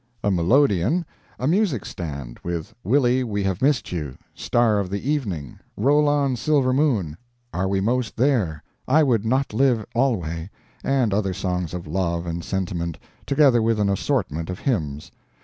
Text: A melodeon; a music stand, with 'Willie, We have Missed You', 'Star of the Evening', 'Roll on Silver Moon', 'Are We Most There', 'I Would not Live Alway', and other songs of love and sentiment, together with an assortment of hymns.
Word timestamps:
A 0.23 0.31
melodeon; 0.31 1.05
a 1.37 1.47
music 1.47 1.85
stand, 1.85 2.39
with 2.43 2.73
'Willie, 2.83 3.23
We 3.23 3.43
have 3.43 3.61
Missed 3.61 3.91
You', 3.91 4.17
'Star 4.33 4.79
of 4.79 4.89
the 4.89 5.07
Evening', 5.07 5.59
'Roll 5.77 6.09
on 6.09 6.35
Silver 6.35 6.73
Moon', 6.73 7.15
'Are 7.53 7.67
We 7.67 7.81
Most 7.81 8.17
There', 8.17 8.63
'I 8.87 9.03
Would 9.03 9.25
not 9.27 9.53
Live 9.53 9.85
Alway', 9.93 10.49
and 10.83 11.13
other 11.13 11.35
songs 11.35 11.75
of 11.75 11.85
love 11.85 12.25
and 12.25 12.43
sentiment, 12.43 12.97
together 13.27 13.61
with 13.61 13.79
an 13.79 13.89
assortment 13.89 14.49
of 14.49 14.57
hymns. 14.57 15.11